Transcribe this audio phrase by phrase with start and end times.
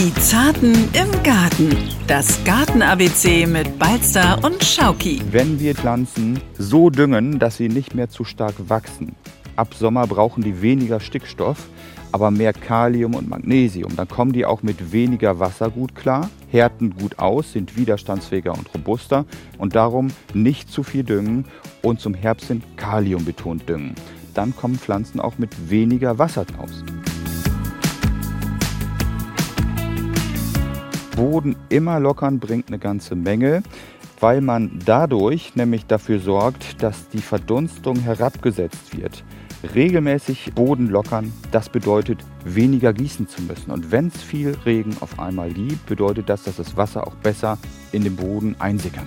[0.00, 1.76] Die Zarten im Garten.
[2.06, 5.20] Das Garten-ABC mit Balzer und Schauki.
[5.30, 9.14] Wenn wir Pflanzen so düngen, dass sie nicht mehr zu stark wachsen.
[9.56, 11.68] Ab Sommer brauchen die weniger Stickstoff,
[12.12, 13.94] aber mehr Kalium und Magnesium.
[13.94, 18.72] Dann kommen die auch mit weniger Wasser gut klar, härten gut aus, sind widerstandsfähiger und
[18.72, 19.26] robuster
[19.58, 21.44] und darum nicht zu viel düngen
[21.82, 23.94] und zum Herbst sind Kalium betont düngen.
[24.32, 26.84] Dann kommen Pflanzen auch mit weniger Wasser aus.
[31.16, 33.62] Boden immer lockern bringt eine ganze Menge,
[34.20, 39.24] weil man dadurch nämlich dafür sorgt, dass die Verdunstung herabgesetzt wird.
[39.74, 43.70] Regelmäßig Boden lockern, das bedeutet weniger gießen zu müssen.
[43.70, 47.58] Und wenn es viel Regen auf einmal gibt, bedeutet das, dass das Wasser auch besser
[47.92, 49.06] in den Boden einsickert.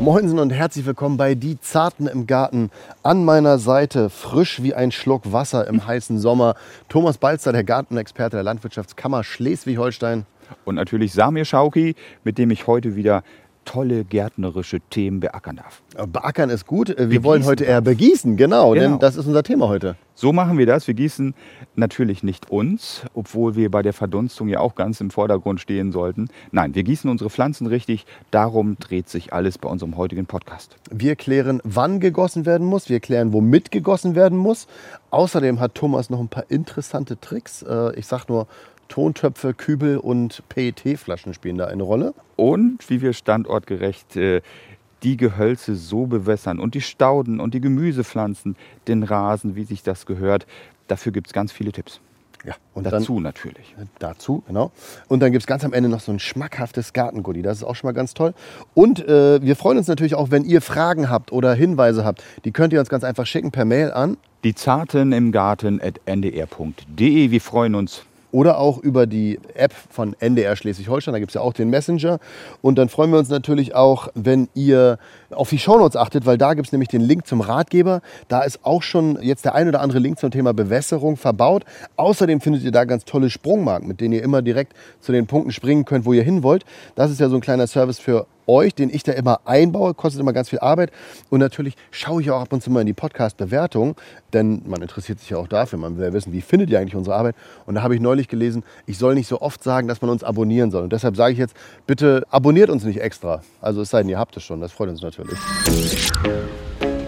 [0.00, 2.70] Moinsen und herzlich willkommen bei Die Zarten im Garten.
[3.02, 6.54] An meiner Seite, frisch wie ein Schluck Wasser im heißen Sommer,
[6.88, 10.24] Thomas Balzer, der Gartenexperte der Landwirtschaftskammer Schleswig-Holstein.
[10.64, 13.22] Und natürlich Samir Schauki, mit dem ich heute wieder
[13.66, 15.82] tolle gärtnerische Themen beackern darf.
[16.08, 16.88] Beackern ist gut.
[16.88, 19.96] Wir begießen wollen heute eher begießen, genau, genau, denn das ist unser Thema heute.
[20.20, 20.86] So machen wir das.
[20.86, 21.34] Wir gießen
[21.76, 26.28] natürlich nicht uns, obwohl wir bei der Verdunstung ja auch ganz im Vordergrund stehen sollten.
[26.52, 28.04] Nein, wir gießen unsere Pflanzen richtig.
[28.30, 30.76] Darum dreht sich alles bei unserem heutigen Podcast.
[30.90, 32.90] Wir klären, wann gegossen werden muss.
[32.90, 34.68] Wir klären, womit gegossen werden muss.
[35.08, 37.62] Außerdem hat Thomas noch ein paar interessante Tricks.
[37.62, 38.46] Äh, ich sag nur
[38.88, 42.12] Tontöpfe, Kübel und PET-Flaschen spielen da eine Rolle.
[42.36, 44.42] Und wie wir standortgerecht äh,
[45.02, 48.56] die Gehölze so bewässern und die Stauden und die Gemüsepflanzen,
[48.88, 50.46] den Rasen, wie sich das gehört.
[50.88, 52.00] Dafür gibt es ganz viele Tipps.
[52.44, 53.74] Ja, und dazu dann, natürlich.
[53.98, 54.72] Dazu, genau.
[55.08, 57.42] Und dann gibt es ganz am Ende noch so ein schmackhaftes Gartengoodie.
[57.42, 58.32] Das ist auch schon mal ganz toll.
[58.72, 62.24] Und äh, wir freuen uns natürlich auch, wenn ihr Fragen habt oder Hinweise habt.
[62.44, 64.16] Die könnt ihr uns ganz einfach schicken per Mail an.
[64.42, 67.30] Die Zarten im Garten at ndr.de.
[67.30, 71.12] Wir freuen uns oder auch über die App von NDR Schleswig-Holstein.
[71.12, 72.18] Da gibt es ja auch den Messenger.
[72.62, 74.98] Und dann freuen wir uns natürlich auch, wenn ihr
[75.30, 78.02] auf die Shownotes achtet, weil da gibt es nämlich den Link zum Ratgeber.
[78.28, 81.64] Da ist auch schon jetzt der ein oder andere Link zum Thema Bewässerung verbaut.
[81.96, 85.52] Außerdem findet ihr da ganz tolle Sprungmarken, mit denen ihr immer direkt zu den Punkten
[85.52, 86.64] springen könnt, wo ihr hin wollt.
[86.94, 90.20] Das ist ja so ein kleiner Service für euch, den ich da immer einbaue, kostet
[90.20, 90.90] immer ganz viel Arbeit.
[91.30, 93.96] Und natürlich schaue ich auch ab und zu mal in die Podcast-Bewertung,
[94.32, 95.78] denn man interessiert sich ja auch dafür.
[95.78, 97.36] Man will ja wissen, wie findet ihr eigentlich unsere Arbeit?
[97.66, 100.24] Und da habe ich neulich gelesen, ich soll nicht so oft sagen, dass man uns
[100.24, 100.84] abonnieren soll.
[100.84, 101.54] Und deshalb sage ich jetzt,
[101.86, 103.42] bitte abonniert uns nicht extra.
[103.60, 105.40] Also es sei denn, ihr habt es schon, das freut uns natürlich natürlich.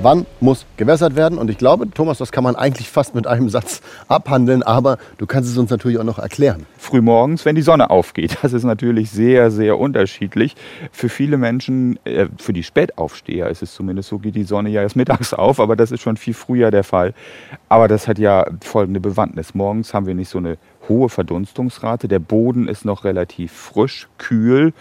[0.03, 1.39] Wann muss gewässert werden?
[1.39, 5.27] Und ich glaube, Thomas, das kann man eigentlich fast mit einem Satz abhandeln, aber du
[5.27, 6.67] kannst es uns natürlich auch noch erklären.
[6.77, 8.37] Frühmorgens, wenn die Sonne aufgeht.
[8.43, 10.57] Das ist natürlich sehr, sehr unterschiedlich.
[10.91, 14.83] Für viele Menschen, äh, für die Spätaufsteher ist es zumindest so, geht die Sonne ja
[14.83, 17.15] erst mittags auf, aber das ist schon viel früher der Fall.
[17.69, 19.55] Aber das hat ja folgende Bewandtnis.
[19.55, 20.59] Morgens haben wir nicht so eine
[20.89, 22.09] hohe Verdunstungsrate.
[22.09, 24.73] Der Boden ist noch relativ frisch, kühl.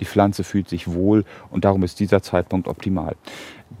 [0.00, 3.16] Die Pflanze fühlt sich wohl und darum ist dieser Zeitpunkt optimal.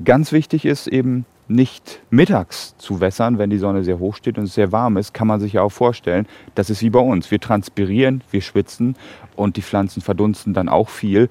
[0.04, 4.44] Ganz wichtig ist eben nicht mittags zu wässern, wenn die Sonne sehr hoch steht und
[4.44, 7.30] es sehr warm ist, kann man sich ja auch vorstellen, das ist wie bei uns.
[7.30, 8.96] Wir transpirieren, wir schwitzen
[9.34, 11.28] und die Pflanzen verdunsten dann auch viel.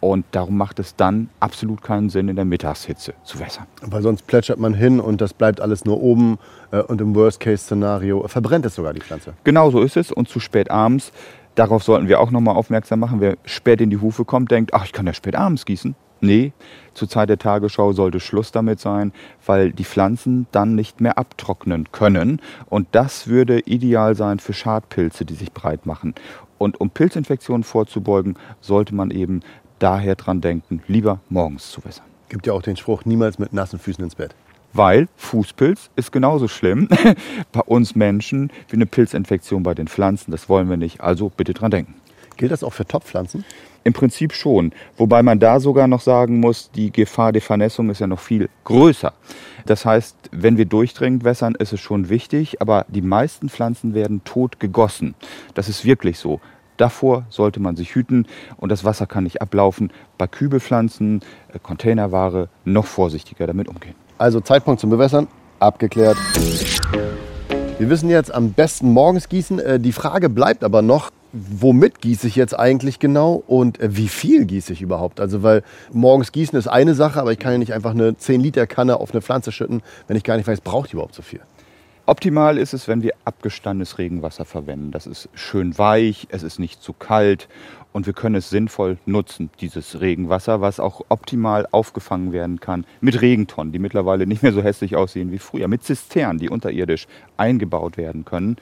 [0.00, 3.66] Und darum macht es dann absolut keinen Sinn, in der Mittagshitze zu wässern.
[3.82, 6.38] Weil sonst plätschert man hin und das bleibt alles nur oben.
[6.70, 9.34] Äh, und im Worst-Case-Szenario verbrennt es sogar die Pflanze.
[9.42, 10.12] Genau so ist es.
[10.12, 11.10] Und zu spät abends
[11.58, 13.20] Darauf sollten wir auch nochmal aufmerksam machen.
[13.20, 15.96] Wer spät in die Hufe kommt, denkt, ach, ich kann ja spät abends gießen.
[16.20, 16.52] Nee,
[16.94, 19.12] zur Zeit der Tagesschau sollte Schluss damit sein,
[19.44, 22.40] weil die Pflanzen dann nicht mehr abtrocknen können.
[22.66, 26.14] Und das würde ideal sein für Schadpilze, die sich breit machen.
[26.58, 29.40] Und um Pilzinfektionen vorzubeugen, sollte man eben
[29.80, 32.06] daher dran denken, lieber morgens zu wässern.
[32.28, 34.36] Gibt ja auch den Spruch, niemals mit nassen Füßen ins Bett
[34.78, 36.88] weil Fußpilz ist genauso schlimm
[37.52, 40.30] bei uns Menschen wie eine Pilzinfektion bei den Pflanzen.
[40.30, 41.00] Das wollen wir nicht.
[41.00, 41.94] Also bitte dran denken.
[42.36, 43.44] Gilt das auch für Topfpflanzen?
[43.82, 44.72] Im Prinzip schon.
[44.96, 48.48] Wobei man da sogar noch sagen muss, die Gefahr der Vernässung ist ja noch viel
[48.62, 49.12] größer.
[49.66, 54.22] Das heißt, wenn wir durchdringend wässern, ist es schon wichtig, aber die meisten Pflanzen werden
[54.22, 55.16] tot gegossen.
[55.54, 56.40] Das ist wirklich so.
[56.76, 58.26] Davor sollte man sich hüten
[58.56, 59.92] und das Wasser kann nicht ablaufen.
[60.16, 61.22] Bei Kübelpflanzen,
[61.52, 63.96] äh, Containerware noch vorsichtiger damit umgehen.
[64.18, 65.28] Also Zeitpunkt zum Bewässern,
[65.60, 66.16] abgeklärt.
[67.78, 69.60] Wir wissen jetzt am besten morgens gießen.
[69.60, 74.08] Äh, die Frage bleibt aber noch, womit gieße ich jetzt eigentlich genau und äh, wie
[74.08, 75.20] viel gieße ich überhaupt?
[75.20, 75.62] Also weil
[75.92, 78.98] morgens gießen ist eine Sache, aber ich kann ja nicht einfach eine 10 Liter Kanne
[78.98, 81.40] auf eine Pflanze schütten, wenn ich gar nicht weiß, braucht die überhaupt so viel.
[82.08, 84.92] Optimal ist es, wenn wir abgestandenes Regenwasser verwenden.
[84.92, 87.48] Das ist schön weich, es ist nicht zu kalt
[87.92, 93.20] und wir können es sinnvoll nutzen, dieses Regenwasser, was auch optimal aufgefangen werden kann mit
[93.20, 97.98] Regentonnen, die mittlerweile nicht mehr so hässlich aussehen wie früher, mit Zisternen, die unterirdisch eingebaut
[97.98, 98.56] werden können.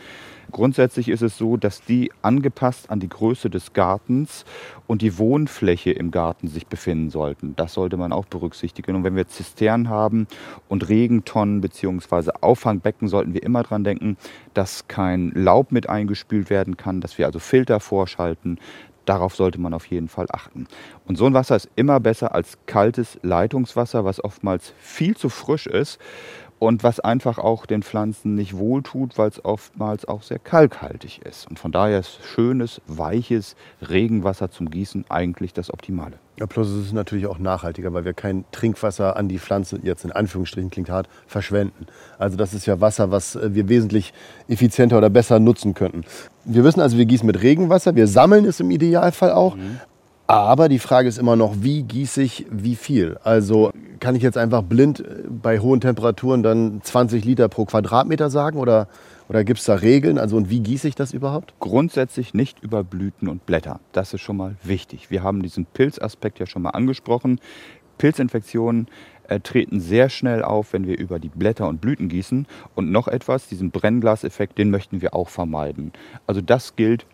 [0.52, 4.44] Grundsätzlich ist es so, dass die angepasst an die Größe des Gartens
[4.86, 7.54] und die Wohnfläche im Garten sich befinden sollten.
[7.56, 8.94] Das sollte man auch berücksichtigen.
[8.94, 10.26] Und wenn wir Zisternen haben
[10.68, 12.30] und Regentonnen bzw.
[12.40, 14.16] Auffangbecken, sollten wir immer daran denken,
[14.54, 18.58] dass kein Laub mit eingespült werden kann, dass wir also Filter vorschalten.
[19.04, 20.66] Darauf sollte man auf jeden Fall achten.
[21.06, 25.68] Und so ein Wasser ist immer besser als kaltes Leitungswasser, was oftmals viel zu frisch
[25.68, 26.00] ist
[26.58, 31.48] und was einfach auch den Pflanzen nicht wohltut, weil es oftmals auch sehr kalkhaltig ist.
[31.48, 33.56] Und von daher ist schönes, weiches
[33.86, 36.18] Regenwasser zum Gießen eigentlich das Optimale.
[36.38, 40.04] Ja, plus es ist natürlich auch nachhaltiger, weil wir kein Trinkwasser an die Pflanze, jetzt
[40.04, 41.86] in Anführungsstrichen klingt hart, verschwenden.
[42.18, 44.12] Also das ist ja Wasser, was äh, wir wesentlich
[44.48, 46.04] effizienter oder besser nutzen könnten.
[46.44, 49.56] Wir wissen also, wir gießen mit Regenwasser, wir sammeln es im Idealfall auch.
[49.56, 49.80] Mhm.
[50.26, 53.16] Aber die Frage ist immer noch, wie gieße ich wie viel?
[53.22, 53.70] Also
[54.00, 58.58] kann ich jetzt einfach blind äh, bei hohen Temperaturen dann 20 Liter pro Quadratmeter sagen
[58.58, 58.88] oder,
[59.28, 60.18] oder gibt es da Regeln?
[60.18, 61.54] Also und wie gieße ich das überhaupt?
[61.60, 63.78] Grundsätzlich nicht über Blüten und Blätter.
[63.92, 65.10] Das ist schon mal wichtig.
[65.10, 67.40] Wir haben diesen Pilzaspekt ja schon mal angesprochen.
[67.98, 68.88] Pilzinfektionen
[69.28, 72.46] äh, treten sehr schnell auf, wenn wir über die Blätter und Blüten gießen.
[72.74, 75.92] Und noch etwas, diesen Brennglaseffekt, den möchten wir auch vermeiden.
[76.26, 77.06] Also das gilt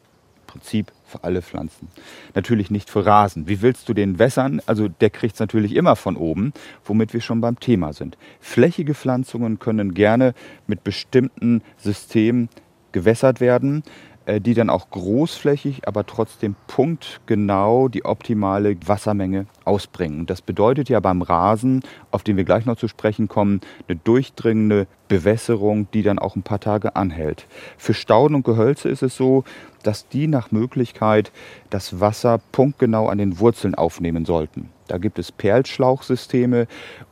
[0.53, 1.89] Prinzip für alle Pflanzen.
[2.35, 3.49] Natürlich nicht für Rasen.
[3.49, 4.61] Wie willst du den wässern?
[4.67, 6.53] Also der kriegt es natürlich immer von oben,
[6.85, 8.19] womit wir schon beim Thema sind.
[8.39, 10.35] Flächige Pflanzungen können gerne
[10.67, 12.51] mit bestimmten Systemen
[12.93, 13.83] gewässert werden.
[14.25, 20.27] Äh, die dann auch großflächig, aber trotzdem punktgenau die optimale Wassermenge ausbringen.
[20.27, 21.83] Das bedeutet ja beim Rasen,
[22.13, 26.45] auf den wir gleich noch zu sprechen kommen, eine durchdringende Bewässerung, die dann auch ein
[26.45, 27.49] paar Tage anhält.
[27.79, 29.43] Für Stauden und Gehölze ist es so,
[29.83, 31.33] dass die nach Möglichkeit
[31.71, 34.71] das Wasser punktgenau an den Wurzeln aufnehmen sollten.
[34.93, 36.67] Da gibt es Perlschlauchsysteme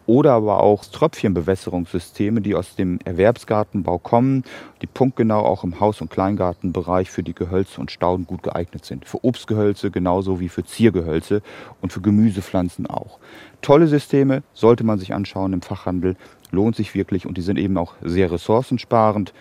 [0.04, 4.44] oder aber auch Tröpfchenbewässerungssysteme, die aus dem Erwerbsgartenbau kommen,
[4.82, 9.06] die punktgenau auch im Haus- und Kleingartenbereich für die Gehölze und Stauden gut geeignet sind.
[9.06, 11.40] Für Obstgehölze genauso wie für Ziergehölze
[11.80, 13.18] und für Gemüsepflanzen auch.
[13.62, 16.16] Tolle Systeme sollte man sich anschauen im Fachhandel,
[16.50, 19.32] lohnt sich wirklich und die sind eben auch sehr ressourcensparend.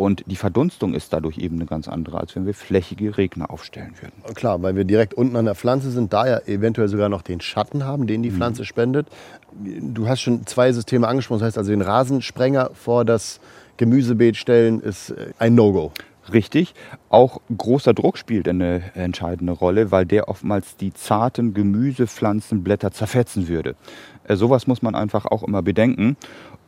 [0.00, 3.92] Und die Verdunstung ist dadurch eben eine ganz andere, als wenn wir flächige Regner aufstellen
[4.00, 4.34] würden.
[4.34, 7.42] Klar, weil wir direkt unten an der Pflanze sind, da ja eventuell sogar noch den
[7.42, 8.36] Schatten haben, den die mhm.
[8.36, 8.64] Pflanze mhm.
[8.64, 9.08] spendet.
[9.52, 13.40] Du hast schon zwei Systeme angesprochen, das heißt also den Rasensprenger vor das
[13.76, 15.92] Gemüsebeet stellen ist äh, ein No-Go.
[16.32, 16.74] Richtig.
[17.10, 23.76] Auch großer Druck spielt eine entscheidende Rolle, weil der oftmals die zarten Gemüsepflanzenblätter zerfetzen würde.
[24.24, 26.16] Äh, sowas muss man einfach auch immer bedenken.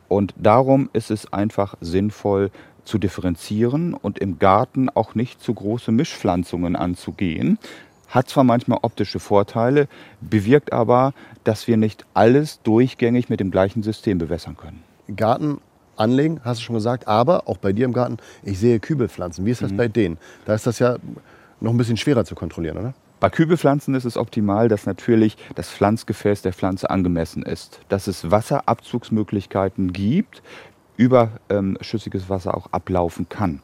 [0.07, 2.51] Und darum ist es einfach sinnvoll,
[2.85, 7.57] zu differenzieren und im Garten auch nicht zu große Mischpflanzungen anzugehen.
[8.09, 9.87] Hat zwar manchmal optische Vorteile,
[10.21, 11.13] bewirkt aber,
[11.43, 14.83] dass wir nicht alles durchgängig mit dem gleichen System bewässern können.
[15.15, 15.59] Garten
[15.95, 19.45] anlegen, hast du schon gesagt, aber auch bei dir im Garten, ich sehe Kübelpflanzen.
[19.45, 19.77] Wie ist das mhm.
[19.77, 20.17] bei denen?
[20.45, 20.97] Da ist das ja
[21.59, 22.93] noch ein bisschen schwerer zu kontrollieren, oder?
[23.19, 28.29] Bei Kübelpflanzen ist es optimal, dass natürlich das Pflanzgefäß der Pflanze angemessen ist, dass es
[28.29, 30.43] Wasserabzugsmöglichkeiten gibt,
[30.97, 33.61] überschüssiges Wasser auch ablaufen kann.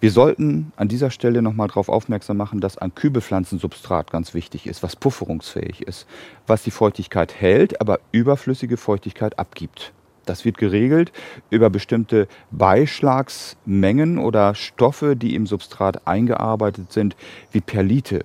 [0.00, 4.82] Wir sollten an dieser Stelle nochmal darauf aufmerksam machen, dass ein Kübelpflanzensubstrat ganz wichtig ist,
[4.82, 6.06] was pufferungsfähig ist,
[6.46, 9.92] was die Feuchtigkeit hält, aber überflüssige Feuchtigkeit abgibt.
[10.24, 11.12] Das wird geregelt
[11.50, 17.14] über bestimmte Beischlagsmengen oder Stoffe, die im Substrat eingearbeitet sind,
[17.52, 18.24] wie Perlite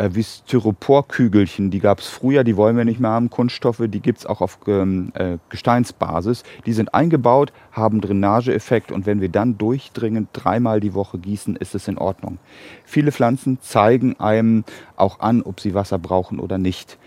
[0.00, 4.00] äh, wie Styroporkügelchen, die gab es früher, die wollen wir nicht mehr haben, Kunststoffe, die
[4.00, 6.42] gibt es auch auf ähm, äh, Gesteinsbasis.
[6.64, 11.74] Die sind eingebaut, haben Drainageeffekt und wenn wir dann durchdringend dreimal die Woche gießen, ist
[11.74, 12.38] es in Ordnung.
[12.84, 14.64] Viele Pflanzen zeigen einem
[14.96, 16.98] auch an, ob sie Wasser brauchen oder nicht.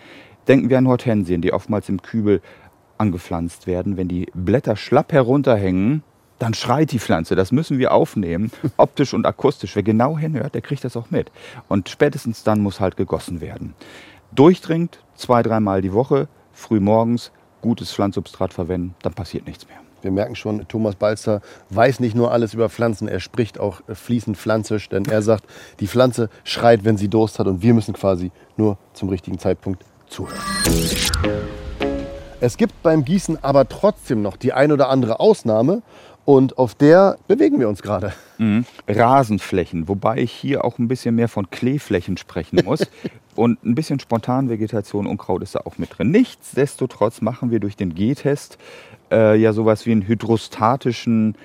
[0.47, 2.41] Denken wir an Hortensien, die oftmals im Kübel
[2.99, 3.97] angepflanzt werden.
[3.97, 6.03] Wenn die Blätter schlapp herunterhängen,
[6.43, 7.35] dann schreit die Pflanze.
[7.35, 9.75] Das müssen wir aufnehmen, optisch und akustisch.
[9.75, 11.31] Wer genau hinhört, der kriegt das auch mit.
[11.69, 13.73] Und spätestens dann muss halt gegossen werden.
[14.33, 17.31] Durchdringend, zwei, dreimal die Woche, früh morgens,
[17.61, 19.77] gutes Pflanzsubstrat verwenden, dann passiert nichts mehr.
[20.01, 24.35] Wir merken schon, Thomas Balzer weiß nicht nur alles über Pflanzen, er spricht auch fließend
[24.35, 25.45] pflanzisch, denn er sagt,
[25.79, 29.85] die Pflanze schreit, wenn sie Durst hat und wir müssen quasi nur zum richtigen Zeitpunkt
[30.07, 30.41] zuhören.
[32.41, 35.81] Es gibt beim Gießen aber trotzdem noch die ein oder andere Ausnahme
[36.25, 38.13] und auf der bewegen wir uns gerade.
[38.37, 38.65] Mhm.
[38.87, 42.87] Rasenflächen, wobei ich hier auch ein bisschen mehr von Kleeflächen sprechen muss.
[43.35, 46.11] und ein bisschen Spontanvegetation, Unkraut ist da auch mit drin.
[46.11, 48.57] Nichtsdestotrotz machen wir durch den G-Test
[49.11, 51.35] äh, ja sowas wie einen hydrostatischen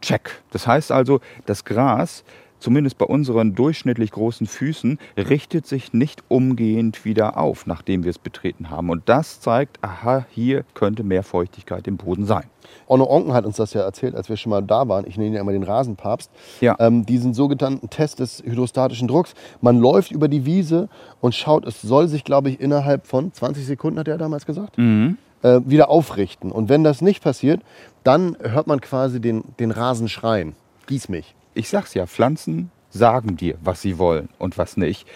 [0.00, 0.42] Check.
[0.50, 2.24] Das heißt also, das Gras
[2.60, 8.18] zumindest bei unseren durchschnittlich großen Füßen, richtet sich nicht umgehend wieder auf, nachdem wir es
[8.18, 8.90] betreten haben.
[8.90, 12.44] Und das zeigt, aha, hier könnte mehr Feuchtigkeit im Boden sein.
[12.86, 15.06] Onno Onken hat uns das ja erzählt, als wir schon mal da waren.
[15.06, 16.30] Ich nenne ihn ja immer den Rasenpapst.
[16.60, 16.76] Ja.
[16.78, 19.34] Ähm, diesen sogenannten Test des hydrostatischen Drucks.
[19.60, 20.88] Man läuft über die Wiese
[21.20, 24.78] und schaut, es soll sich, glaube ich, innerhalb von 20 Sekunden, hat er damals gesagt,
[24.78, 25.16] Mhm.
[25.42, 26.52] äh, wieder aufrichten.
[26.52, 27.62] Und wenn das nicht passiert,
[28.04, 30.54] dann hört man quasi den, den Rasen schreien.
[30.86, 31.34] Gieß mich.
[31.52, 35.06] Ich sag's ja, Pflanzen sagen dir, was sie wollen und was nicht.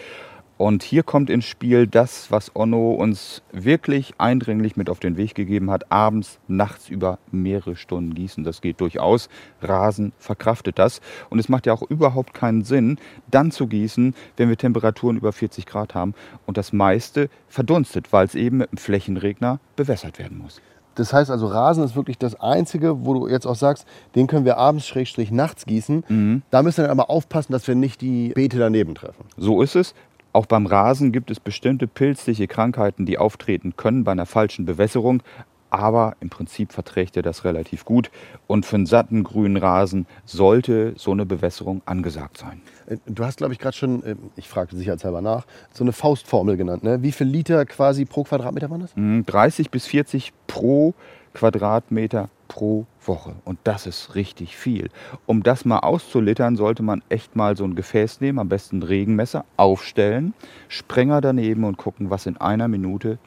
[0.57, 5.35] Und hier kommt ins Spiel das, was Onno uns wirklich eindringlich mit auf den Weg
[5.35, 5.91] gegeben hat.
[5.91, 8.45] Abends, nachts über mehrere Stunden gießen.
[8.45, 9.27] Das geht durchaus.
[9.61, 11.01] Rasen verkraftet das.
[11.29, 12.97] Und es macht ja auch überhaupt keinen Sinn,
[13.29, 16.13] dann zu gießen, wenn wir Temperaturen über 40 Grad haben.
[16.45, 20.61] Und das meiste verdunstet, weil es eben mit einem Flächenregner bewässert werden muss.
[20.95, 23.85] Das heißt also, Rasen ist wirklich das Einzige, wo du jetzt auch sagst,
[24.15, 26.41] den können wir abends, Schrägstrich, nachts gießen.
[26.51, 29.25] Da müssen wir dann aber aufpassen, dass wir nicht die Beete daneben treffen.
[29.37, 29.93] So ist es.
[30.33, 35.21] Auch beim Rasen gibt es bestimmte pilzliche Krankheiten, die auftreten können bei einer falschen Bewässerung.
[35.69, 38.11] Aber im Prinzip verträgt er das relativ gut.
[38.47, 42.61] Und für einen satten grünen Rasen sollte so eine Bewässerung angesagt sein.
[42.87, 46.57] Äh, Du hast, glaube ich, gerade schon, äh, ich frage sicherheitshalber nach, so eine Faustformel
[46.57, 46.83] genannt.
[46.83, 47.01] Ne?
[47.01, 48.91] Wie viel Liter quasi pro Quadratmeter waren das?
[48.95, 50.93] Mm, 30 bis 40 pro
[51.33, 53.35] Quadratmeter pro Woche.
[53.43, 54.89] Und das ist richtig viel.
[55.25, 58.83] Um das mal auszulitern, sollte man echt mal so ein Gefäß nehmen, am besten ein
[58.83, 60.33] Regenmesser, aufstellen,
[60.69, 63.17] Sprenger daneben und gucken, was in einer Minute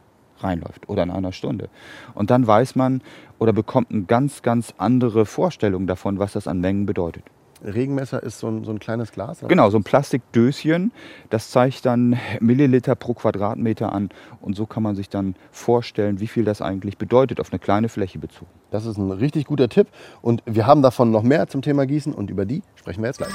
[0.42, 1.68] reinläuft oder in einer Stunde.
[2.14, 3.02] Und dann weiß man
[3.38, 7.24] oder bekommt eine ganz, ganz andere Vorstellung davon, was das an Mengen bedeutet.
[7.64, 9.40] Regenmesser ist so ein, so ein kleines Glas.
[9.40, 9.48] oder?
[9.48, 10.92] Genau, so ein Plastikdöschen,
[11.30, 14.10] das zeigt dann Milliliter pro Quadratmeter an.
[14.40, 17.88] Und so kann man sich dann vorstellen, wie viel das eigentlich bedeutet auf eine kleine
[17.88, 18.50] Fläche bezogen.
[18.70, 19.88] Das ist ein richtig guter Tipp.
[20.22, 23.18] Und wir haben davon noch mehr zum Thema Gießen und über die sprechen wir jetzt
[23.18, 23.32] gleich.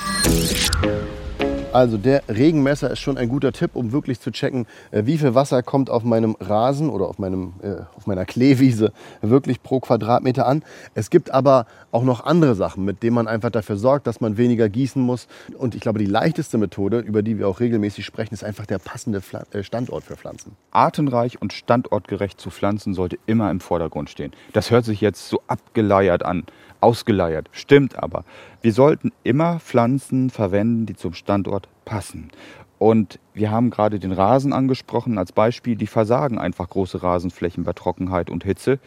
[1.74, 5.34] Also der Regenmesser ist schon ein guter Tipp, um wirklich zu checken, äh, wie viel
[5.34, 10.46] Wasser kommt auf meinem Rasen oder auf, meinem, äh, auf meiner Kleewiese wirklich pro Quadratmeter
[10.46, 10.62] an.
[10.94, 14.38] Es gibt aber auch noch andere Sachen, mit denen man einfach dafür sorgt, dass man
[14.38, 15.28] weniger gießen muss.
[15.58, 18.78] Und ich glaube, die leichteste Methode, über die wir auch regelmäßig sprechen, ist einfach der
[18.78, 20.56] passende Pfla äh, Standort für Pflanzen.
[20.70, 24.32] artenreich und standortgerecht zu pflanzen, sollte immer im Vordergrund stehen.
[24.54, 26.44] Das hört sich jetzt so abgeleiert an,
[26.84, 28.26] ausgeleiert, stimmt aber.
[28.62, 32.30] Wir sollten immer Pflanzen verwenden, die zum Standort passen.
[32.78, 35.78] Und wir haben gerade den Rasen angesprochen als Beispiel.
[35.78, 38.78] Die versagen einfach große Rasenflächen bei Trockenheit und Hitze.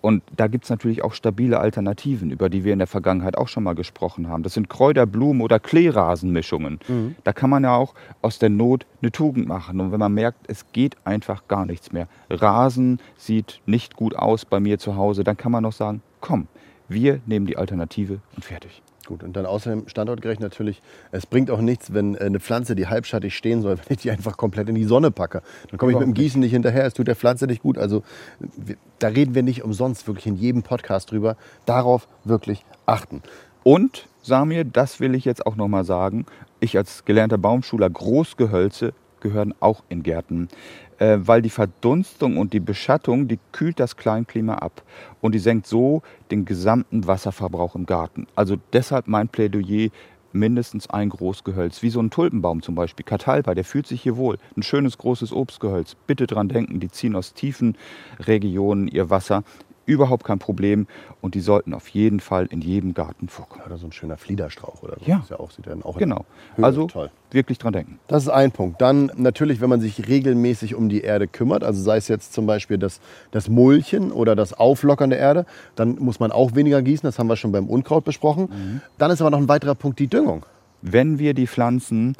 [0.00, 3.48] Und da gibt es natürlich auch stabile Alternativen, über die wir in der Vergangenheit auch
[3.48, 4.42] schon mal gesprochen haben.
[4.42, 6.78] Das sind Kräuter, Blumen oder Kleerasenmischungen.
[7.24, 9.80] Da kann man ja auch aus der Not eine Tugend machen.
[9.80, 14.44] Und wenn man merkt, es geht einfach gar nichts mehr, Rasen sieht nicht gut aus
[14.44, 16.48] bei mir zu Hause, dann kann man noch sagen, komm,
[16.88, 18.82] wir nehmen die Alternative und fertig.
[19.06, 20.80] Gut, und dann außerdem standortgerecht natürlich,
[21.12, 24.10] es bringt auch nichts, wenn äh, eine Pflanze, die halbschattig stehen soll, wenn ich die
[24.10, 25.42] einfach komplett in die Sonne packe.
[25.70, 27.76] Dann komme ich mit dem Gießen nicht hinterher, es tut der Pflanze nicht gut.
[27.76, 28.02] Also
[28.98, 31.36] da reden wir nicht umsonst wirklich in jedem Podcast drüber.
[31.66, 33.22] Darauf wirklich achten.
[33.62, 36.24] Und, Samir, das will ich jetzt auch nochmal sagen,
[36.60, 40.48] ich als gelernter Baumschuler, Großgehölze gehören auch in Gärten,
[40.98, 44.82] äh, weil die Verdunstung und die Beschattung, die kühlt das Kleinklima ab
[45.20, 48.26] und die senkt so den gesamten Wasserverbrauch im Garten.
[48.36, 49.88] Also deshalb mein Plädoyer,
[50.34, 54.38] mindestens ein Großgehölz, wie so ein Tulpenbaum zum Beispiel, Katalpa, der fühlt sich hier wohl.
[54.56, 55.94] Ein schönes großes Obstgehölz.
[56.06, 57.78] Bitte dran denken, die ziehen aus tiefen
[58.18, 59.44] Regionen ihr Wasser.
[59.86, 60.86] Überhaupt kein Problem
[61.20, 63.64] und die sollten auf jeden Fall in jedem Garten vorkommen.
[63.66, 65.04] Oder so ein schöner Fliederstrauch oder so.
[65.10, 65.18] Ja.
[65.18, 66.24] Ist ja auch, sieht dann auch Genau.
[66.60, 67.10] Also toll.
[67.30, 67.98] wirklich dran denken.
[68.08, 68.80] Das ist ein Punkt.
[68.80, 72.46] Dann natürlich, wenn man sich regelmäßig um die Erde kümmert, also sei es jetzt zum
[72.46, 73.00] Beispiel das,
[73.30, 75.44] das Mulchen oder das Auflockern der Erde,
[75.76, 77.06] dann muss man auch weniger gießen.
[77.06, 78.80] Das haben wir schon beim Unkraut besprochen.
[78.98, 80.46] Dann ist aber noch ein weiterer Punkt die Düngung.
[80.80, 82.14] Wenn wir die Pflanzen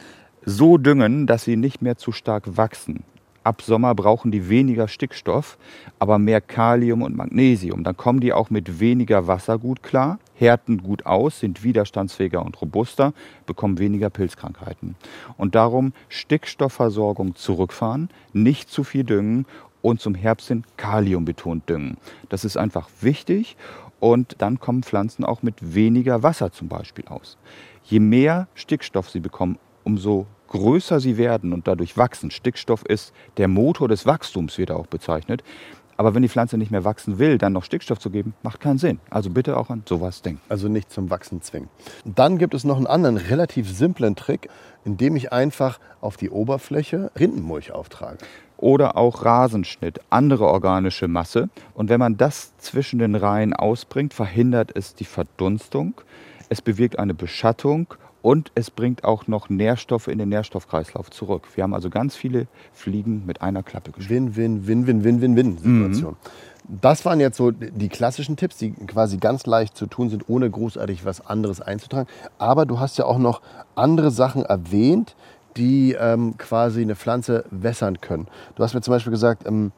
[0.44, 3.04] so düngen, dass sie nicht mehr zu stark wachsen.
[3.44, 5.58] Ab Sommer brauchen die weniger Stickstoff,
[5.98, 7.84] aber mehr Kalium und Magnesium.
[7.84, 12.58] Dann kommen die auch mit weniger Wasser gut klar, härten gut aus, sind widerstandsfähiger und
[12.62, 13.12] robuster,
[13.44, 14.96] bekommen weniger Pilzkrankheiten.
[15.36, 19.44] Und darum Stickstoffversorgung zurückfahren, nicht zu viel düngen
[19.82, 21.98] und zum Herbst hin Kalium betont düngen.
[22.30, 23.58] Das ist einfach wichtig
[24.00, 27.36] und dann kommen Pflanzen auch mit weniger Wasser zum Beispiel aus.
[27.84, 30.24] Je mehr Stickstoff sie bekommen, umso
[30.54, 32.30] größer sie werden und dadurch wachsen.
[32.30, 35.42] Stickstoff ist der Motor des Wachstums, wird er auch bezeichnet.
[35.96, 38.78] Aber wenn die Pflanze nicht mehr wachsen will, dann noch Stickstoff zu geben, macht keinen
[38.78, 39.00] Sinn.
[39.10, 40.40] Also bitte auch an sowas denken.
[40.48, 41.68] Also nicht zum Wachsen zwingen.
[42.04, 44.48] Dann gibt es noch einen anderen relativ simplen Trick,
[44.84, 48.18] indem ich einfach auf die Oberfläche Rindenmulch auftrage.
[48.56, 51.48] Oder auch Rasenschnitt, andere organische Masse.
[51.74, 56.00] Und wenn man das zwischen den Reihen ausbringt, verhindert es die Verdunstung.
[56.48, 61.46] Es bewirkt eine Beschattung und es bringt auch noch Nährstoffe in den Nährstoffkreislauf zurück.
[61.56, 64.34] Wir haben also ganz viele Fliegen mit einer Klappe geschrieben.
[64.34, 66.12] Win, win, win, win, win, win, win Situation.
[66.12, 66.78] Mhm.
[66.80, 70.48] Das waren jetzt so die klassischen Tipps, die quasi ganz leicht zu tun sind, ohne
[70.48, 72.08] großartig was anderes einzutragen.
[72.38, 73.42] Aber du hast ja auch noch
[73.74, 75.16] andere Sachen erwähnt,
[75.58, 78.26] die ähm, quasi eine Pflanze wässern können.
[78.54, 79.70] Du hast mir zum Beispiel gesagt, ähm,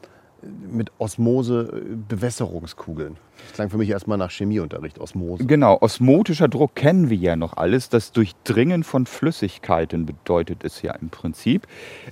[0.42, 3.16] mit Osmose äh, Bewässerungskugeln.
[3.42, 5.44] Das klang für mich erstmal nach Chemieunterricht, Osmose.
[5.44, 7.88] Genau, osmotischer Druck kennen wir ja noch alles.
[7.88, 11.66] Das Durchdringen von Flüssigkeiten bedeutet es ja im Prinzip.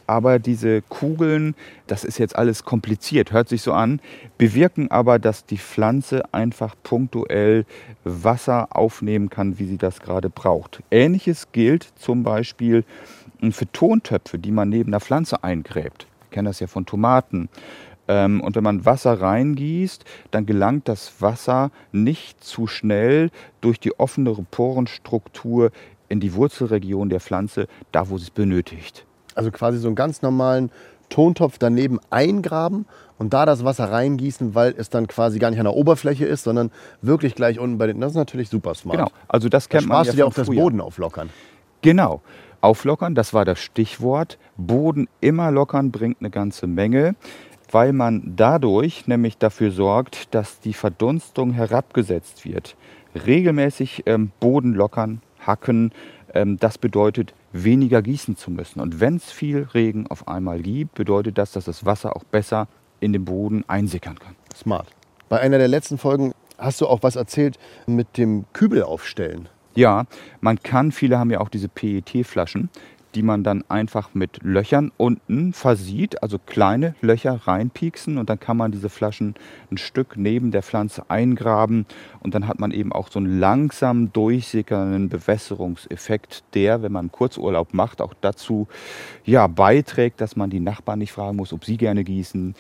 [0.07, 1.55] Aber diese Kugeln,
[1.87, 4.01] das ist jetzt alles kompliziert, hört sich so an,
[4.39, 7.65] bewirken aber, dass die Pflanze einfach punktuell
[8.05, 10.83] Wasser aufnehmen kann, wie sie das gerade braucht.
[10.91, 12.85] Ähnliches gilt zum Beispiel
[13.51, 16.07] für Tontöpfe, die man neben der Pflanze eingräbt.
[16.21, 17.49] Wir kennen das ja von Tomaten
[18.07, 23.31] und wenn man Wasser reingießt, dann gelangt das Wasser nicht zu schnell
[23.63, 25.71] durch die offenere Porenstruktur
[26.09, 29.07] in die Wurzelregion der Pflanze, da wo sie es benötigt.
[29.35, 30.71] Also quasi so einen ganz normalen
[31.09, 32.87] Tontopf daneben eingraben
[33.19, 36.45] und da das Wasser reingießen, weil es dann quasi gar nicht an der Oberfläche ist,
[36.45, 36.71] sondern
[37.03, 38.01] wirklich gleich unten bei den.
[38.01, 38.99] Das ist natürlich super smart.
[38.99, 41.31] Genau, also das kennt da man ja du dir auch das Boden auflockern.
[41.83, 42.21] Genau.
[42.61, 44.39] Auflockern, das war das Stichwort.
[44.57, 47.15] Boden immer lockern bringt eine ganze Menge
[47.75, 52.77] weil man dadurch nämlich dafür sorgt, dass die Verdunstung herabgesetzt wird.
[53.27, 55.91] Regelmäßig ähm, Boden lockern, hacken,
[56.35, 58.79] ähm, das bedeutet weniger gießen zu müssen.
[58.79, 62.69] Und wenn es viel Regen auf einmal gibt, bedeutet das, dass das Wasser auch besser
[63.01, 64.37] in den Boden einsickern kann.
[64.55, 64.87] Smart.
[65.29, 69.49] Bei einer der letzten Folgen hast du auch was erzählt mit dem Kübel aufstellen.
[69.75, 70.05] Ja,
[70.41, 72.71] man kann, viele haben ja auch diese PET-Flaschen,
[73.15, 78.57] die man dann einfach mit Löchern unten versieht, also kleine Löcher reinpieksen und dann kann
[78.57, 79.35] man diese Flaschen
[79.71, 81.87] ein Stück neben der Pflanze eingraben
[82.21, 87.75] und dann hat man eben auch so einen langsam durchsickernden Bewässerungseffekt, der, wenn man Kurzurlaub
[87.75, 88.69] macht, auch dazu
[89.25, 92.55] ja, beiträgt, dass man die Nachbarn nicht fragen muss, ob sie gerne gießen,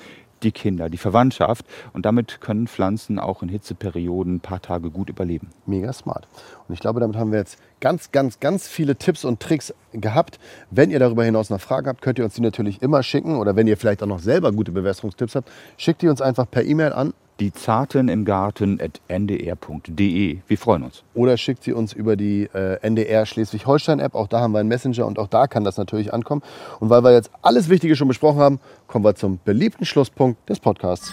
[0.45, 1.67] die Kinder, die Verwandtschaft.
[1.93, 5.51] Und damit können Pflanzen auch in Hitzeperioden ein paar Tage gut überleben.
[5.67, 6.29] Mega smart.
[6.69, 10.39] Und ich glaube, damit haben wir jetzt ganz, ganz, ganz viele Tipps und Tricks gehabt.
[10.71, 13.37] Wenn ihr darüber hinaus noch Fragen habt, könnt ihr uns die natürlich immer schicken.
[13.37, 16.65] Oder wenn ihr vielleicht auch noch selber gute Bewässerungstipps habt, schickt die uns einfach per
[16.65, 20.39] E-Mail an die Zarten im Garten at ndr.de.
[20.47, 21.03] Wir freuen uns.
[21.15, 24.15] Oder schickt sie uns über die äh, NDR Schleswig-Holstein-App.
[24.15, 26.43] Auch da haben wir einen Messenger und auch da kann das natürlich ankommen.
[26.81, 30.61] Und weil wir jetzt alles Wichtige schon besprochen haben, kommen wir zum beliebten Schlusspunkt des
[30.61, 31.13] Podcasts.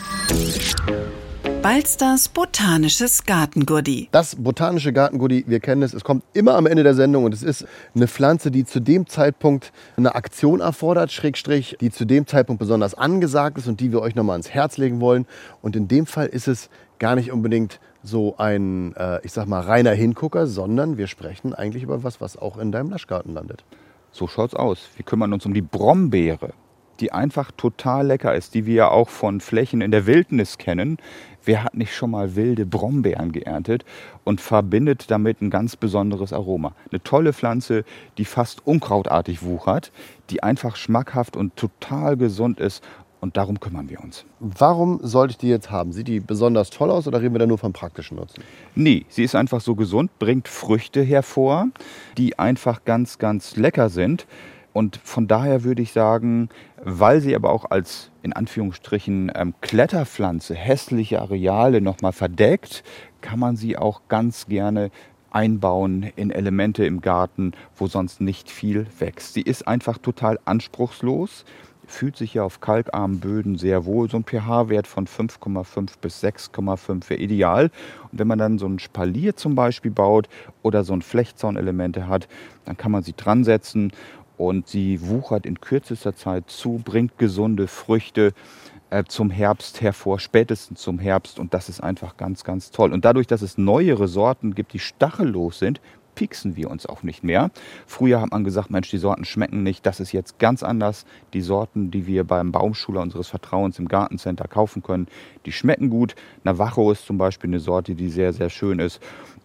[1.62, 4.10] Balsters botanisches Gartengurdi.
[4.12, 7.44] Das botanische Gartengurdi, wir kennen es, es kommt immer am Ende der Sendung und es
[7.44, 12.60] ist eine Pflanze, die zu dem Zeitpunkt eine Aktion erfordert, Schrägstrich, die zu dem Zeitpunkt
[12.60, 15.28] besonders angesagt ist und die wir euch nochmal ans Herz legen wollen.
[15.62, 19.62] Und in dem Fall ist es gar nicht unbedingt so ein, äh, ich sag mal,
[19.62, 23.64] reiner Hingucker, sondern wir sprechen eigentlich über was, was auch in deinem Naschgarten landet.
[24.12, 24.90] So schaut's aus.
[24.96, 26.54] Wir kümmern uns um die Brombeere
[27.02, 30.98] die einfach total lecker ist, die wir ja auch von Flächen in der Wildnis kennen.
[31.44, 33.84] Wer hat nicht schon mal wilde Brombeeren geerntet
[34.24, 36.74] und verbindet damit ein ganz besonderes Aroma?
[36.92, 37.84] Eine tolle Pflanze,
[38.20, 39.92] die fast unkrautartig wuchert,
[40.30, 42.84] die einfach schmackhaft und total gesund ist
[43.22, 44.26] und darum kümmern wir uns.
[44.40, 45.94] Warum sollte ich die jetzt haben?
[45.94, 48.44] Sieht die besonders toll aus oder reden wir da nur vom praktischen Nutzen?
[48.76, 51.68] Nee, sie ist einfach so gesund, bringt Früchte hervor,
[52.18, 54.26] die einfach ganz, ganz lecker sind.
[54.74, 56.50] Und von daher würde ich sagen,
[56.84, 62.84] weil sie aber auch als in Anführungsstrichen ähm, Kletterpflanze hässliche Areale nochmal verdeckt,
[63.22, 64.92] kann man sie auch ganz gerne
[65.32, 69.34] einbauen in Elemente im Garten, wo sonst nicht viel wächst.
[69.34, 71.46] Sie ist einfach total anspruchslos,
[71.88, 74.10] fühlt sich ja auf kalkarmen Böden sehr wohl.
[74.10, 77.72] So ein pH-Wert von 5,5 bis 6,5 wäre ideal.
[78.12, 80.30] Und wenn man dann so ein Spalier zum Beispiel baut
[80.64, 82.28] oder so ein Flechtsaunelement hat,
[82.66, 83.92] dann kann man sie dran setzen
[84.42, 88.34] und sie wuchert in kürzester Zeit zu, bringt gesunde Früchte
[88.90, 92.92] äh, zum Herbst hervor, spätestens zum Herbst und das ist einfach ganz, ganz toll.
[92.92, 95.80] Und dadurch, dass es neuere Sorten gibt, die stachellos sind,
[96.16, 97.52] pieksen wir uns auch nicht mehr.
[97.86, 99.86] Früher hat man gesagt, Mensch, die Sorten schmecken nicht.
[99.86, 101.06] Das ist jetzt ganz anders.
[101.34, 105.08] Die Sorten, die wir beim Baumschuler unseres Vertrauens im Gartencenter kaufen können,
[105.46, 106.16] die schmecken gut.
[106.44, 109.00] Navajo ist zum Beispiel eine Sorte, die sehr, sehr schön ist.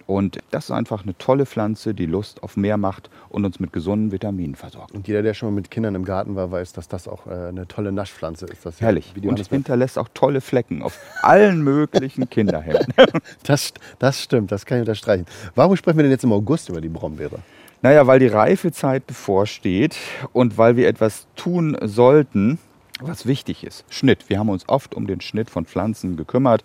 [0.07, 3.73] Und das ist einfach eine tolle Pflanze, die Lust auf mehr macht und uns mit
[3.73, 4.93] gesunden Vitaminen versorgt.
[4.93, 7.49] Und jeder, der schon mal mit Kindern im Garten war, weiß, dass das auch äh,
[7.49, 8.65] eine tolle Naschpflanze ist.
[8.65, 9.13] Das Herrlich.
[9.21, 12.95] Und hinterlässt auch tolle Flecken auf allen möglichen Kinderhänden.
[13.43, 15.27] das, das stimmt, das kann ich unterstreichen.
[15.57, 17.41] Warum sprechen wir denn jetzt im August über die Brombeere?
[17.83, 19.97] Naja, weil die Reifezeit bevorsteht
[20.33, 22.59] und weil wir etwas tun sollten,
[23.01, 23.85] was wichtig ist.
[23.91, 24.29] Schnitt.
[24.29, 26.65] Wir haben uns oft um den Schnitt von Pflanzen gekümmert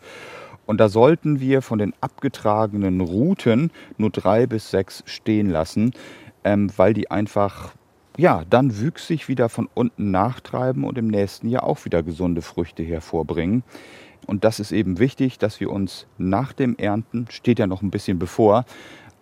[0.65, 5.93] und da sollten wir von den abgetragenen Routen nur drei bis sechs stehen lassen.
[6.43, 7.73] ähm, weil die einfach
[8.17, 12.83] ja, dann wüchsig wieder von unten nachtreiben und im nächsten Jahr auch wieder gesunde Früchte
[12.83, 13.63] hervorbringen.
[14.27, 17.89] Und das ist eben wichtig, dass wir uns nach dem Ernten, steht ja noch ein
[17.89, 18.65] bisschen bevor,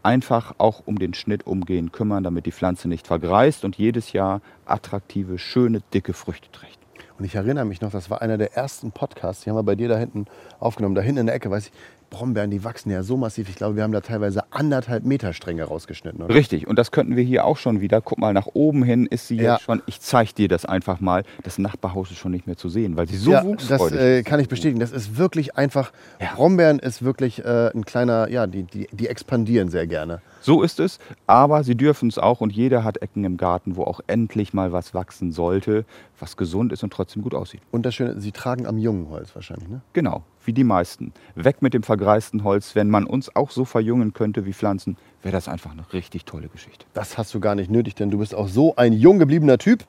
[0.01, 4.41] einfach auch um den Schnitt umgehen kümmern, damit die Pflanze nicht vergreist und jedes Jahr
[4.65, 6.78] attraktive, schöne, dicke Früchte trägt.
[7.19, 9.75] Und ich erinnere mich noch, das war einer der ersten Podcasts, die haben wir bei
[9.75, 10.25] dir da hinten
[10.59, 10.95] aufgenommen.
[10.95, 11.73] Da hinten in der Ecke, weiß ich,
[12.09, 13.49] Brombeeren, die wachsen ja so massiv.
[13.49, 16.21] Ich glaube, wir haben da teilweise anderthalb Meter Stränge rausgeschnitten.
[16.21, 16.33] Oder?
[16.33, 18.01] Richtig, und das könnten wir hier auch schon wieder.
[18.01, 19.53] Guck mal, nach oben hin ist sie ja.
[19.53, 19.81] jetzt schon.
[19.85, 21.23] Ich zeige dir das einfach mal.
[21.43, 24.23] Das Nachbarhaus ist schon nicht mehr zu sehen, weil sie so ja, wuchsfreudig das, äh,
[24.23, 24.79] kann ich bestätigen.
[24.79, 25.91] Das ist wirklich einfach.
[26.19, 26.33] Ja.
[26.35, 30.21] Brombeeren ist wirklich äh, ein kleiner, ja, die, die, die expandieren sehr gerne.
[30.41, 33.83] So ist es, aber sie dürfen es auch und jeder hat Ecken im Garten, wo
[33.83, 35.85] auch endlich mal was wachsen sollte,
[36.17, 37.61] was gesund ist und trotzdem gut aussieht.
[37.71, 39.81] Und das Schöne, sie tragen am jungen Holz wahrscheinlich, ne?
[39.93, 41.13] Genau, wie die meisten.
[41.35, 42.73] Weg mit dem vergreisten Holz.
[42.73, 46.47] Wenn man uns auch so verjüngen könnte wie Pflanzen, wäre das einfach eine richtig tolle
[46.47, 46.87] Geschichte.
[46.95, 49.83] Das hast du gar nicht nötig, denn du bist auch so ein jung gebliebener Typ.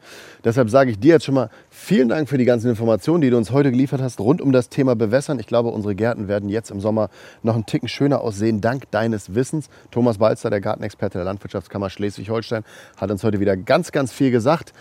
[0.45, 3.39] Deshalb sage ich dir jetzt schon mal vielen Dank für die ganzen Informationen, die du
[3.39, 5.39] uns heute geliefert hast rund um das Thema Bewässern.
[5.41, 7.09] Ich glaube, unsere Gärten werden jetzt im Sommer
[7.43, 9.71] noch einen Ticken schöner aussehen, dank deines Wissens.
[9.91, 12.65] Thomas Balzer, der Gartenexperte der Landwirtschaftskammer Schleswig-Holstein,
[12.99, 14.75] hat uns heute wieder ganz, ganz viel gesagt.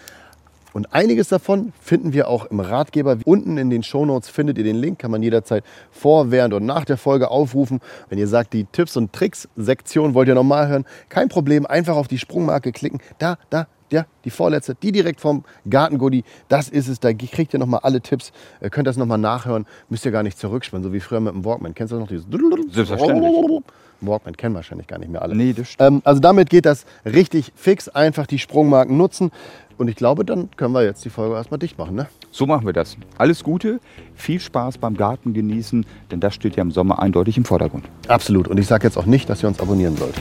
[0.73, 3.17] Und einiges davon finden wir auch im Ratgeber.
[3.25, 6.85] Unten in den Shownotes findet ihr den Link, kann man jederzeit vor, während und nach
[6.85, 7.79] der Folge aufrufen.
[8.09, 12.07] Wenn ihr sagt, die Tipps und Tricks-Sektion wollt ihr nochmal hören, kein Problem, einfach auf
[12.07, 12.99] die Sprungmarke klicken.
[13.17, 16.99] Da, da, ja, die vorletzte, die direkt vom Gartengoodie, das ist es.
[16.99, 18.31] Da kriegt ihr nochmal alle Tipps.
[18.61, 19.65] Ihr könnt das nochmal nachhören.
[19.89, 21.73] Müsst ihr gar nicht zurückspannen, so wie früher mit dem Walkman.
[21.73, 22.09] Kennst du das noch?
[22.09, 22.25] Dieses
[22.73, 23.63] Selbstverständlich.
[24.07, 25.35] Walkman kennen wahrscheinlich gar nicht mehr alle.
[25.35, 25.89] Nee, das stimmt.
[25.89, 27.89] Ähm, also damit geht das richtig fix.
[27.89, 29.31] Einfach die Sprungmarken nutzen.
[29.79, 31.95] Und ich glaube, dann können wir jetzt die Folge erstmal dicht machen.
[31.95, 32.07] Ne?
[32.31, 32.97] So machen wir das.
[33.17, 33.79] Alles Gute,
[34.13, 37.85] viel Spaß beim Garten genießen, denn das steht ja im Sommer eindeutig im Vordergrund.
[38.09, 38.49] Absolut.
[38.49, 40.15] Und ich sage jetzt auch nicht, dass ihr uns abonnieren sollt.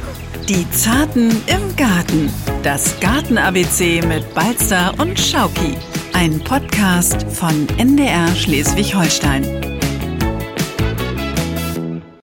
[0.49, 2.31] Die Zarten im Garten.
[2.63, 5.75] Das Garten-ABC mit Balzer und Schauki.
[6.13, 9.78] Ein Podcast von NDR Schleswig-Holstein.